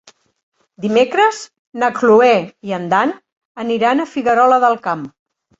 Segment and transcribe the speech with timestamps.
[0.85, 1.41] Dimecres
[1.83, 2.31] na Cloè
[2.71, 3.15] i en Dan
[3.65, 5.07] aniran a Figuerola del Camp.